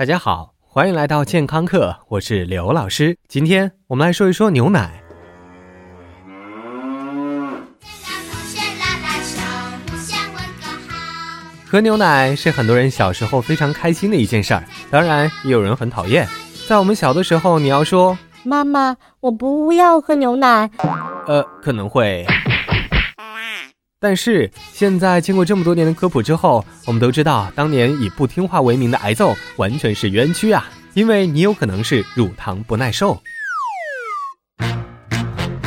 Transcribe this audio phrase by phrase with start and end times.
[0.00, 3.18] 大家好，欢迎来到健康课，我是刘老师。
[3.28, 5.04] 今天我们来说一说牛奶。
[11.66, 16.26] 喝牛奶是很多人小时候非常开心的一件事儿，当然也有人很讨厌。
[16.66, 20.70] 在我们小的时候，你要说妈妈，我不要喝牛奶，
[21.26, 22.26] 呃，可能会。
[24.02, 30.66] 但是现在经过这么多年的科普之后，我们都知道，当年以不听话为名的挨揍完全是冤屈啊！
[30.94, 33.20] 因为你有可能是乳糖不耐受。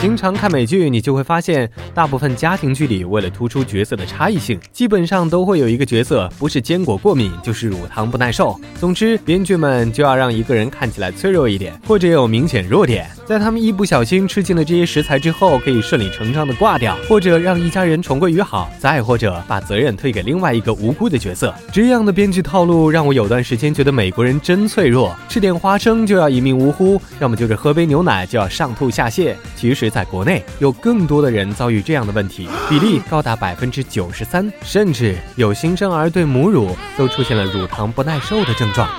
[0.04, 8.60] 经常看美剧，你就会发现，大部分家庭剧里，为了突出角色的差异性，基本上都会有一个角色不是坚果过敏，就是乳糖不耐受。
[8.78, 13.10] 总之，编剧们就要让一个人看起来脆弱一点，或者有明显弱点。
[13.26, 21.56] 在他们一不小心吃进了这些食材之后，可以顺理成章的挂掉，或者让一家人重归于好，再或者把责任推给另外一个无辜的角色。
[21.72, 29.34] 这样的编剧套路让我有段时间觉得美国人真脆弱，吃点花生就要一命呜呼，要么就是喝杯牛奶就要上吐下泻。
[29.56, 38.90] 其实，在国内有更多的人遭遇这样的问题，比例高达百分之九十三，甚至有新生儿对母乳都出现了乳糖不耐受的症状。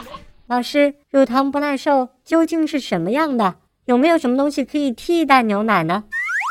[0.46, 3.56] 老师，乳糖不耐受究竟是什么样的？
[3.86, 6.04] 有没有什么东西可以替代牛奶呢？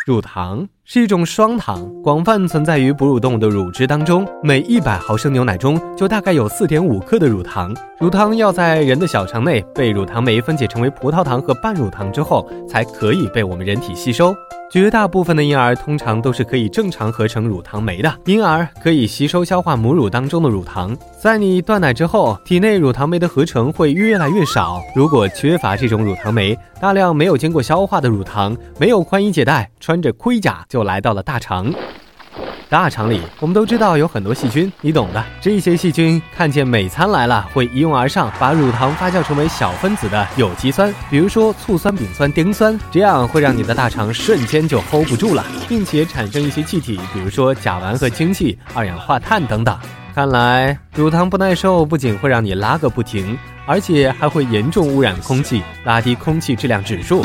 [0.05, 4.28] 乳糖是一种双糖，广泛存在于哺乳动物的乳汁当中。
[4.44, 7.73] 每一百毫升牛奶中就大概有四点五克的乳糖。
[8.02, 14.36] 乳糖要在人的小肠内被乳糖酶分解成为葡萄糖和半乳糖之后，才可以被我们人体吸收。
[14.70, 20.98] 绝大部分的婴儿通常都是可以正常合成乳糖酶的，婴儿可以吸收消化母乳当中的乳糖。
[21.22, 24.81] 在你断奶之后，体内乳糖酶的合成会越来越少。
[24.95, 31.72] 如果缺乏这种乳糖酶，大量没有经过消化的乳糖没有宽衣解带，穿着盔甲就来到了大肠。
[32.68, 35.24] 大肠里，我们都知道有很多细菌，你懂的。
[35.40, 49.78] 这些细菌看见美餐来了，会一拥而上，把乳糖发酵成为小分子的有机酸，比如说醋酸、丙酸、丁酸，这样会让你的大肠瞬间就 hold 不住了，并且产生一些气体，比如说甲烷和氢气、二氧化碳等等。
[50.16, 57.23] 看来乳糖不耐受不仅会让你拉个不停，而且还会严重污染空气，拉低空气质量指数。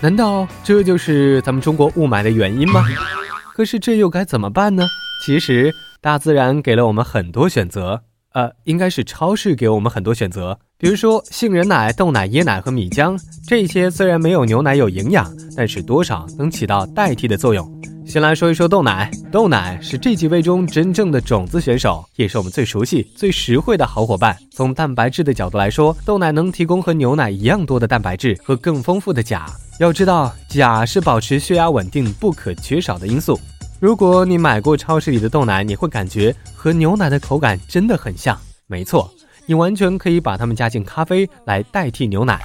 [0.00, 2.84] 难道这就是咱们中国雾霾的原因吗？
[3.52, 4.86] 可是这又该怎么办呢？
[5.26, 8.00] 其实大自然给了我们很多选择，
[8.32, 10.56] 呃，应该是超市给我们很多选择。
[10.78, 17.68] 比如说杏仁奶、豆奶、椰奶和米浆，这些虽然没有牛奶有营养，但是多少能起到代替的作用。
[18.06, 24.34] 先来说一说豆奶，豆奶是这几位中真正的种子选手，也是我们最熟悉、最实惠的好伙伴。
[24.52, 29.46] 从蛋白质的角度来说，豆奶能提供和牛奶一样多的蛋白质和更丰富的钾。
[29.78, 33.38] 要知道，钾是保持血压稳定不可缺少的因素。
[33.78, 38.36] 如果你买过超市里的豆奶，你会感觉和牛奶的口感真的很像。
[38.66, 39.08] 没错，
[39.46, 42.40] 你完全可以把它们加进咖啡来代替牛奶。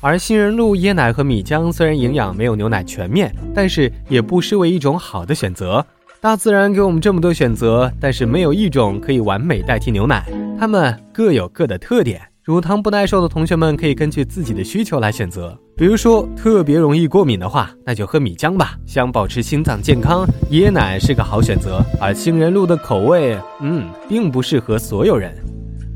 [0.00, 5.84] 而杏仁露、椰奶和米浆虽然营养没有牛奶全面，但是也不失为一种好的选择。
[6.20, 10.24] 大自然给我们这么多选择，但是没有一种可以完美代替牛奶，
[10.60, 12.20] 它们各有各的特点。
[12.44, 18.76] 乳糖不耐受的同学们可以根据自己的需求来选择，比如说特别容易过敏的话，那就喝米浆吧。
[18.84, 21.82] 想保持心脏健康，椰奶是个好选择。
[21.98, 25.34] 而杏仁露的口味，嗯，并不适合所有人。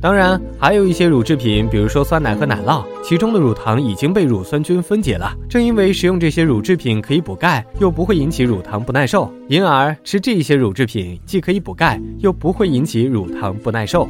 [0.01, 5.31] 当然，还有一些乳制品，比如说酸奶和奶酪，其中的乳糖已经被乳酸菌分解了。
[5.51, 14.09] 正因为食用这些乳制品可以补钙，又不会引起乳糖不耐受，因而吃这些乳制品既可以补钙，又不会引起乳糖不耐受。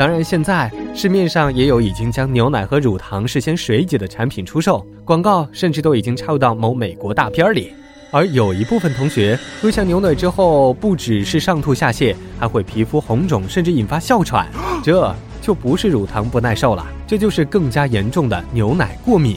[0.00, 7.74] 当然，现在市面上也有已经将牛奶和乳糖事先水解的产品出售，广告甚至都已经插入到某美国大片里。
[8.10, 14.48] 而有一部分同学喝下牛奶之后，不只是上吐下泻，还会皮肤红肿，甚至引发哮喘，
[14.82, 19.36] 这就不是乳糖不耐受了，这就是更加严重的牛奶过敏。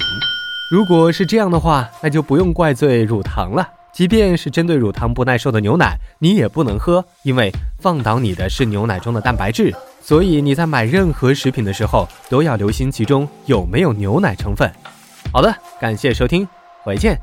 [0.72, 3.68] 如果是这样的话，那就不用怪罪乳糖了。
[3.92, 9.74] 即便是针对乳糖不耐受的牛奶，你也不能喝，因为放倒你的是牛奶中的蛋白质。
[10.04, 14.70] 所以你在买任何食品的时候，都要留心其中有没有牛奶成分。
[15.32, 16.46] 好的，感谢收听，
[16.84, 17.18] 回见。